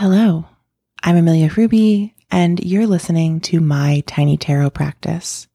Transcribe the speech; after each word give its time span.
Hello, 0.00 0.46
I'm 1.02 1.14
Amelia 1.14 1.50
Ruby, 1.54 2.14
and 2.30 2.58
you're 2.64 2.86
listening 2.86 3.38
to 3.40 3.60
my 3.60 4.02
tiny 4.06 4.38
tarot 4.38 4.70
practice. 4.70 5.46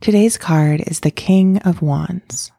Today's 0.00 0.36
card 0.36 0.82
is 0.88 0.98
the 0.98 1.12
King 1.12 1.58
of 1.58 1.80
Wands. 1.80 2.50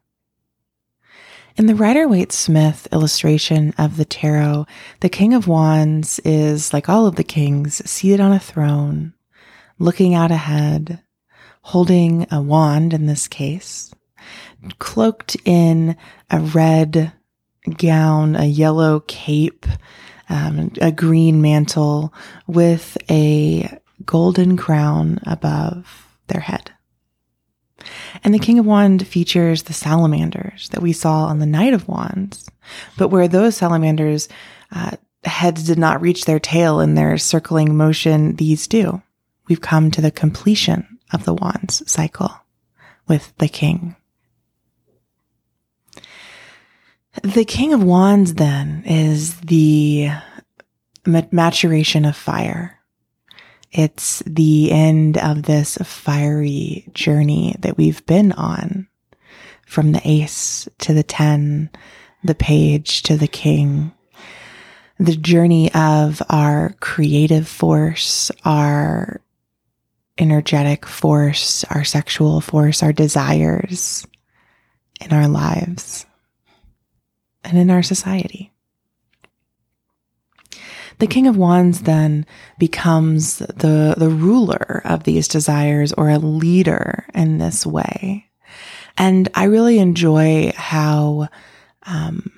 In 1.57 1.65
the 1.65 1.75
Rider 1.75 2.07
Waite 2.07 2.31
Smith 2.31 2.87
illustration 2.93 3.73
of 3.77 3.97
the 3.97 4.05
tarot, 4.05 4.65
the 5.01 5.09
King 5.09 5.33
of 5.33 5.49
Wands 5.49 6.21
is, 6.23 6.71
like 6.71 6.87
all 6.87 7.05
of 7.05 7.17
the 7.17 7.25
kings, 7.25 7.81
seated 7.83 8.21
on 8.21 8.31
a 8.31 8.39
throne, 8.39 9.13
looking 9.79 10.15
out 10.15 10.31
ahead, 10.31 11.03
holding 11.61 12.25
a 12.31 12.41
wand 12.41 12.93
in 12.93 13.05
this 13.05 13.27
case, 13.27 13.93
cloaked 14.79 15.35
in 15.43 15.97
a 16.29 16.39
red 16.39 17.11
gown, 17.77 18.37
a 18.37 18.45
yellow 18.45 19.01
cape, 19.01 19.65
um, 20.31 20.71
a 20.81 20.91
green 20.91 21.41
mantle 21.41 22.13
with 22.47 22.97
a 23.09 23.79
golden 24.05 24.57
crown 24.57 25.19
above 25.27 26.07
their 26.27 26.39
head. 26.39 26.71
And 28.23 28.33
the 28.33 28.39
King 28.39 28.57
of 28.57 28.65
Wands 28.65 29.03
features 29.03 29.63
the 29.63 29.73
salamanders 29.73 30.69
that 30.69 30.81
we 30.81 30.93
saw 30.93 31.25
on 31.25 31.39
the 31.39 31.45
Knight 31.45 31.73
of 31.73 31.87
Wands, 31.87 32.49
but 32.97 33.09
where 33.09 33.27
those 33.27 33.57
salamanders' 33.57 34.29
uh, 34.71 34.91
heads 35.23 35.63
did 35.63 35.77
not 35.77 36.01
reach 36.01 36.25
their 36.25 36.39
tail 36.39 36.79
in 36.79 36.95
their 36.95 37.17
circling 37.17 37.75
motion, 37.75 38.35
these 38.35 38.67
do. 38.67 39.01
We've 39.47 39.61
come 39.61 39.91
to 39.91 40.01
the 40.01 40.11
completion 40.11 40.99
of 41.11 41.25
the 41.25 41.33
Wands 41.33 41.83
cycle 41.91 42.31
with 43.07 43.33
the 43.37 43.49
King. 43.49 43.95
The 47.23 47.45
King 47.45 47.71
of 47.71 47.83
Wands 47.83 48.33
then 48.33 48.81
is 48.83 49.39
the 49.41 50.09
maturation 51.05 52.03
of 52.03 52.15
fire. 52.15 52.79
It's 53.71 54.23
the 54.25 54.71
end 54.71 55.19
of 55.19 55.43
this 55.43 55.77
fiery 55.83 56.87
journey 56.93 57.55
that 57.59 57.77
we've 57.77 58.03
been 58.07 58.31
on 58.31 58.87
from 59.67 59.91
the 59.91 60.01
ace 60.03 60.67
to 60.79 60.95
the 60.95 61.03
10, 61.03 61.69
the 62.23 62.33
page 62.33 63.03
to 63.03 63.15
the 63.17 63.27
king. 63.27 63.91
The 64.99 65.15
journey 65.15 65.71
of 65.75 66.23
our 66.27 66.75
creative 66.79 67.47
force, 67.47 68.31
our 68.45 69.21
energetic 70.17 70.87
force, 70.87 71.63
our 71.65 71.83
sexual 71.83 72.41
force, 72.41 72.81
our 72.81 72.93
desires 72.93 74.07
in 74.99 75.13
our 75.13 75.27
lives 75.27 76.07
and 77.43 77.57
in 77.57 77.69
our 77.69 77.83
society. 77.83 78.51
The 80.99 81.07
King 81.07 81.25
of 81.25 81.35
Wands 81.35 81.81
then 81.81 82.27
becomes 82.59 83.39
the, 83.39 83.95
the 83.97 84.09
ruler 84.09 84.83
of 84.85 85.03
these 85.03 85.27
desires 85.27 85.93
or 85.93 86.09
a 86.09 86.19
leader 86.19 87.07
in 87.15 87.39
this 87.39 87.65
way. 87.65 88.29
And 88.97 89.27
I 89.33 89.45
really 89.45 89.79
enjoy 89.79 90.51
how, 90.55 91.29
um, 91.83 92.31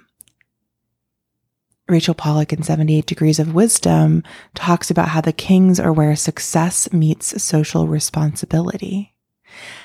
Rachel 1.89 2.13
Pollack 2.13 2.53
in 2.53 2.63
78 2.63 3.05
Degrees 3.05 3.39
of 3.39 3.53
Wisdom 3.53 4.23
talks 4.55 4.89
about 4.89 5.09
how 5.09 5.19
the 5.19 5.33
kings 5.33 5.79
are 5.79 5.91
where 5.91 6.15
success 6.15 6.91
meets 6.93 7.43
social 7.43 7.87
responsibility. 7.87 9.13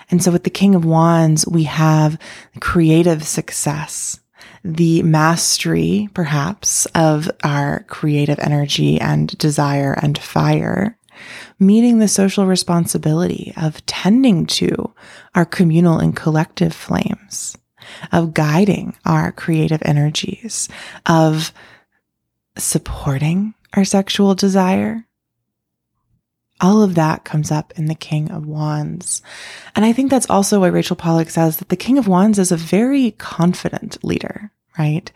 And 0.09 0.23
so 0.23 0.31
with 0.31 0.45
the 0.45 0.51
King 0.51 0.77
of 0.77 0.85
Wands, 0.85 1.47
we 1.47 1.65
have 1.65 2.19
creative 2.61 3.25
success 3.25 4.21
the 4.69 5.03
mastery, 5.03 6.11
perhaps, 6.13 6.85
of 6.95 7.31
our 7.43 7.85
creative 7.89 8.39
energy 8.39 9.01
and 9.01 9.37
desire 9.39 9.95
and 9.95 10.19
fire, 10.19 10.99
meeting 11.59 11.99
the 11.99 12.09
social 12.09 12.45
responsibility 12.45 13.55
of 13.57 13.85
tending 13.87 14.45
to 14.45 14.93
our 15.35 15.47
communal 15.47 15.99
and 15.99 16.15
collective 16.15 16.75
flames, 16.75 17.57
of 18.13 18.35
guiding 18.35 18.95
our 19.07 19.33
creative 19.33 19.81
energies, 19.87 20.69
of 21.07 21.53
supporting 22.59 23.55
our 23.73 23.87
sexual 23.87 24.35
desire. 24.35 25.07
All 26.61 26.83
of 26.83 26.97
that 26.97 27.25
comes 27.25 27.51
up 27.51 27.73
in 27.79 27.87
the 27.87 27.95
King 27.95 28.31
of 28.31 28.45
Wands. 28.45 29.23
And 29.75 29.87
I 29.87 29.95
think 29.95 30.11
that's 30.11 30.29
also 30.29 30.61
why 30.61 30.67
Rachel 30.67 30.97
Pollack 30.97 31.31
says 31.31 31.57
that 31.57 31.71
the 31.71 31.77
King 31.77 31.97
of 31.97 32.07
Wands 32.07 32.39
is 32.39 32.53
a 32.53 32.57
very 32.57 33.13
confident 33.13 34.05
leader 34.05 34.53
right? 34.79 35.11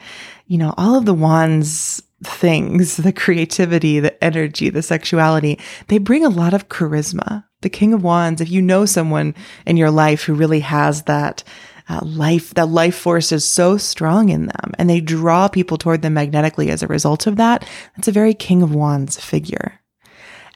You 0.46 0.58
know, 0.58 0.74
all 0.76 0.96
of 0.96 1.06
the 1.06 1.14
wands 1.14 2.02
things, 2.24 2.96
the 2.96 3.12
creativity, 3.12 4.00
the 4.00 4.22
energy, 4.22 4.68
the 4.68 4.82
sexuality, 4.82 5.58
they 5.88 5.98
bring 5.98 6.24
a 6.24 6.30
lot 6.30 6.54
of 6.54 6.68
charisma. 6.68 7.44
The 7.62 7.70
King 7.70 7.94
of 7.94 8.02
Wands, 8.02 8.40
if 8.40 8.50
you 8.50 8.60
know 8.60 8.86
someone 8.86 9.34
in 9.66 9.76
your 9.76 9.90
life 9.90 10.24
who 10.24 10.34
really 10.34 10.60
has 10.60 11.04
that 11.04 11.44
uh, 11.88 12.00
life, 12.02 12.54
that 12.54 12.68
life 12.68 12.96
force 12.96 13.32
is 13.32 13.44
so 13.44 13.76
strong 13.76 14.28
in 14.28 14.46
them 14.46 14.72
and 14.78 14.88
they 14.90 15.00
draw 15.00 15.48
people 15.48 15.78
toward 15.78 16.02
them 16.02 16.14
magnetically 16.14 16.70
as 16.70 16.82
a 16.82 16.88
result 16.88 17.26
of 17.26 17.36
that, 17.36 17.68
that's 17.96 18.08
a 18.08 18.12
very 18.12 18.34
King 18.34 18.62
of 18.62 18.74
Wands 18.74 19.18
figure. 19.18 19.80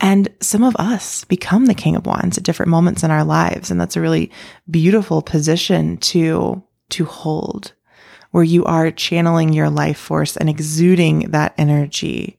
And 0.00 0.28
some 0.40 0.62
of 0.62 0.76
us 0.76 1.24
become 1.24 1.66
the 1.66 1.74
King 1.74 1.96
of 1.96 2.06
Wands 2.06 2.36
at 2.36 2.44
different 2.44 2.70
moments 2.70 3.02
in 3.02 3.10
our 3.10 3.24
lives. 3.24 3.70
And 3.70 3.80
that's 3.80 3.96
a 3.96 4.00
really 4.00 4.30
beautiful 4.70 5.22
position 5.22 5.96
to, 5.98 6.62
to 6.90 7.04
hold 7.04 7.72
where 8.30 8.44
you 8.44 8.64
are 8.64 8.90
channeling 8.90 9.52
your 9.52 9.70
life 9.70 9.98
force 9.98 10.36
and 10.36 10.48
exuding 10.48 11.30
that 11.30 11.54
energy 11.58 12.38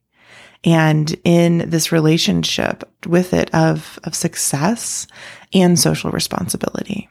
and 0.63 1.15
in 1.23 1.69
this 1.69 1.91
relationship 1.91 2.83
with 3.05 3.33
it 3.33 3.53
of, 3.53 3.99
of 4.03 4.15
success 4.15 5.07
and 5.53 5.79
social 5.79 6.11
responsibility. 6.11 7.09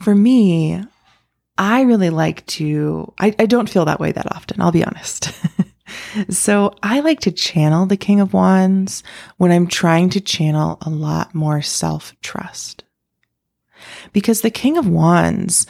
For 0.00 0.14
me, 0.14 0.82
I 1.56 1.82
really 1.82 2.10
like 2.10 2.44
to, 2.46 3.12
I, 3.18 3.34
I 3.38 3.46
don't 3.46 3.68
feel 3.68 3.84
that 3.84 4.00
way 4.00 4.12
that 4.12 4.34
often, 4.34 4.60
I'll 4.60 4.72
be 4.72 4.84
honest. 4.84 5.32
so 6.30 6.74
I 6.82 7.00
like 7.00 7.20
to 7.20 7.30
channel 7.30 7.86
the 7.86 7.96
King 7.96 8.20
of 8.20 8.32
Wands 8.32 9.02
when 9.36 9.52
I'm 9.52 9.66
trying 9.66 10.10
to 10.10 10.20
channel 10.20 10.78
a 10.82 10.90
lot 10.90 11.34
more 11.34 11.62
self 11.62 12.14
trust 12.22 12.84
because 14.14 14.40
the 14.40 14.50
King 14.50 14.78
of 14.78 14.88
Wands 14.88 15.66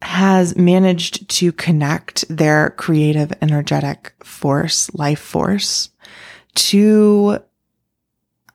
has 0.00 0.56
managed 0.56 1.28
to 1.28 1.52
connect 1.52 2.26
their 2.34 2.70
creative, 2.70 3.32
energetic 3.42 4.14
force, 4.24 4.92
life 4.94 5.20
force 5.20 5.90
to 6.54 7.40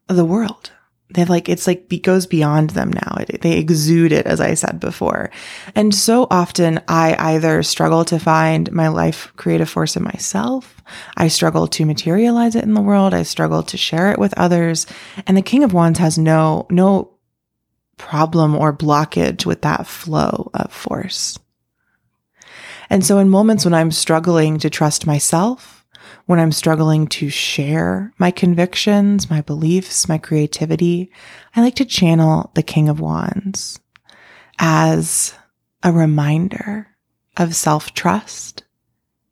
the 0.07 0.25
world. 0.25 0.71
They've 1.09 1.29
like, 1.29 1.47
it's 1.47 1.67
like, 1.67 1.91
it 1.93 2.01
goes 2.01 2.25
beyond 2.25 2.71
them 2.71 2.91
now. 2.91 3.17
It, 3.19 3.41
they 3.41 3.59
exude 3.59 4.11
it, 4.11 4.25
as 4.25 4.41
I 4.41 4.55
said 4.55 4.79
before. 4.79 5.29
And 5.75 5.93
so 5.93 6.25
often 6.31 6.81
I 6.87 7.15
either 7.19 7.61
struggle 7.61 8.03
to 8.05 8.17
find 8.17 8.71
my 8.71 8.87
life 8.87 9.31
creative 9.35 9.69
force 9.69 9.95
in 9.95 10.03
myself. 10.03 10.81
I 11.15 11.27
struggle 11.27 11.67
to 11.67 11.85
materialize 11.85 12.55
it 12.55 12.63
in 12.63 12.73
the 12.73 12.81
world. 12.81 13.13
I 13.13 13.23
struggle 13.23 13.61
to 13.63 13.77
share 13.77 14.11
it 14.11 14.17
with 14.17 14.33
others. 14.37 14.87
And 15.27 15.37
the 15.37 15.43
King 15.43 15.63
of 15.63 15.73
Wands 15.73 15.99
has 15.99 16.17
no, 16.17 16.65
no 16.71 17.12
problem 17.97 18.55
or 18.55 18.75
blockage 18.75 19.45
with 19.45 19.61
that 19.61 19.87
flow 19.87 20.49
of 20.53 20.71
force. 20.71 21.37
And 22.89 23.05
so 23.05 23.17
in 23.19 23.29
moments 23.29 23.65
when 23.65 23.73
I'm 23.73 23.91
struggling 23.91 24.59
to 24.59 24.69
trust 24.69 25.07
myself, 25.07 25.85
when 26.25 26.39
I'm 26.39 26.51
struggling 26.51 27.07
to 27.07 27.29
share 27.29 28.13
my 28.17 28.31
convictions, 28.31 29.29
my 29.29 29.41
beliefs, 29.41 30.07
my 30.07 30.17
creativity, 30.17 31.11
I 31.55 31.61
like 31.61 31.75
to 31.75 31.85
channel 31.85 32.51
the 32.55 32.63
King 32.63 32.89
of 32.89 32.99
Wands 32.99 33.79
as 34.59 35.33
a 35.81 35.91
reminder 35.91 36.87
of 37.37 37.55
self 37.55 37.93
trust 37.93 38.63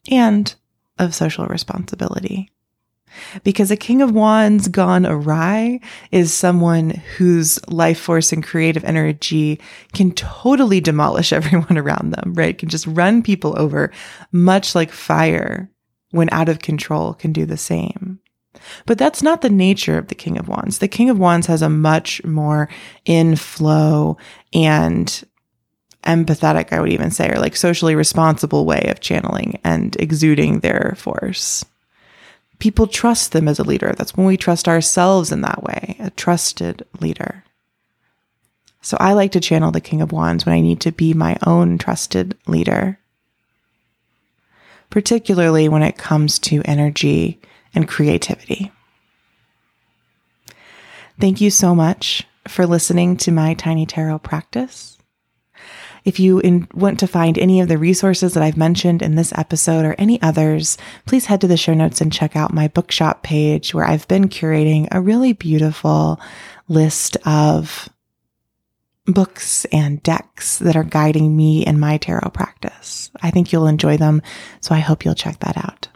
and 0.10 0.54
of 0.98 1.16
social 1.16 1.46
responsibility. 1.46 2.51
Because 3.44 3.72
a 3.72 3.78
king 3.78 4.02
of 4.02 4.12
wands 4.12 4.68
gone 4.68 5.06
awry 5.06 5.80
is 6.12 6.34
someone 6.34 6.92
whose 7.18 7.60
life 7.68 8.00
force 8.00 8.32
and 8.32 8.44
creative 8.44 8.84
energy 8.84 9.60
can 9.94 10.12
totally 10.12 10.82
demolish 10.82 11.34
everyone 11.34 11.78
around 11.78 12.12
them, 12.12 12.34
right? 12.34 12.58
Can 12.58 12.70
just 12.70 12.88
run 12.88 13.24
people 13.24 13.58
over, 13.58 13.92
much 14.32 14.76
like 14.76 14.92
fire, 14.92 15.70
when 16.12 16.30
out 16.32 16.50
of 16.50 16.60
control, 16.60 17.14
can 17.14 17.32
do 17.32 17.46
the 17.46 17.58
same. 17.58 18.20
But 18.86 18.98
that's 18.98 19.24
not 19.24 19.42
the 19.42 19.50
nature 19.50 19.98
of 19.98 20.08
the 20.08 20.16
King 20.16 20.38
of 20.38 20.48
Wands. 20.48 20.80
The 20.80 20.88
King 20.88 21.10
of 21.10 21.18
Wands 21.18 21.48
has 21.48 21.62
a 21.62 21.70
much 21.70 22.24
more 22.26 22.68
in 23.06 23.36
flow 23.36 24.18
and 24.54 25.24
empathetic, 26.04 26.74
I 26.74 26.82
would 26.82 26.92
even 26.92 27.12
say, 27.12 27.30
or 27.30 27.40
like 27.40 27.56
socially 27.56 27.96
responsible 27.96 28.66
way 28.66 28.88
of 28.90 29.00
channeling 29.00 29.60
and 29.64 29.96
exuding 29.98 30.60
their 30.60 30.96
force 30.98 31.64
people 32.62 32.88
trust 32.88 33.34
them 33.34 33.50
as 33.50 33.60
a 33.60 33.64
leader. 33.64 33.94
That's 33.98 34.16
when 34.16 34.26
we 34.28 34.38
trust 34.38 34.70
ourselves 34.70 35.34
in 35.34 35.42
that 35.42 35.64
way, 35.64 35.98
a 36.00 36.12
trusted 36.12 36.86
leader. 37.02 37.44
So 38.82 38.96
I 39.00 39.14
like 39.14 39.32
to 39.34 39.40
channel 39.42 39.72
the 39.72 39.82
King 39.82 40.02
of 40.02 40.12
Wands 40.12 40.46
when 40.46 40.56
I 40.56 40.62
need 40.62 40.80
to 40.82 40.92
be 40.92 41.14
my 41.14 41.36
own 41.46 41.78
trusted 41.78 42.38
leader. 42.48 43.00
particularly 44.92 45.68
when 45.68 45.82
it 45.82 45.98
comes 45.98 46.38
to 46.38 46.62
energy 46.66 47.42
and 47.74 47.88
creativity. 47.88 48.72
Thank 51.20 51.42
you 51.42 51.50
so 51.50 51.74
much 51.74 52.28
for 52.48 52.68
listening 52.68 53.18
to 53.18 53.32
my 53.32 53.56
tiny 53.56 53.88
tarot 53.88 54.20
practice. 54.20 54.98
If 56.04 56.20
you 56.20 56.40
in, 56.40 56.68
want 56.74 57.00
to 57.00 57.08
find 57.08 57.38
any 57.38 57.62
of 57.62 57.68
the 57.68 57.78
resources 57.78 58.34
that 58.34 58.44
I've 58.44 58.58
mentioned 58.58 59.02
in 59.02 59.16
this 59.16 59.34
episode 59.36 59.86
or 59.86 59.96
any 59.98 60.22
others, 60.22 60.78
please 61.06 61.26
head 61.26 61.42
to 61.42 61.48
the 61.48 61.58
show 61.58 61.74
notes 61.74 62.02
and 62.02 62.12
check 62.12 62.36
out 62.36 62.54
my 62.54 62.68
bookshop 62.68 63.24
page 63.24 63.74
where 63.74 63.86
I've 63.86 64.08
been 64.08 64.30
curating 64.30 64.88
a 64.92 65.02
really 65.02 65.34
beautiful 65.34 66.20
list 66.68 67.18
of 67.26 67.90
books 69.06 69.66
and 69.66 70.02
decks 70.04 70.58
that 70.60 70.76
are 70.76 70.84
guiding 70.84 71.36
me 71.36 71.66
in 71.66 71.80
my 71.80 71.98
tarot 71.98 72.30
practice. 72.34 73.12
I 73.22 73.32
think 73.32 73.52
you'll 73.52 73.68
enjoy 73.68 73.98
them, 73.98 74.22
so 74.60 74.74
I 74.74 74.80
hope 74.80 75.06
you'll 75.06 75.16
check 75.16 75.40
that 75.40 75.58
out. 75.58 75.88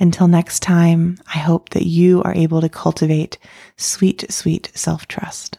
Until 0.00 0.28
next 0.28 0.60
time, 0.60 1.18
I 1.32 1.38
hope 1.38 1.70
that 1.70 1.86
you 1.86 2.22
are 2.22 2.34
able 2.34 2.60
to 2.60 2.68
cultivate 2.68 3.38
sweet, 3.76 4.30
sweet 4.30 4.70
self 4.74 5.06
trust. 5.06 5.58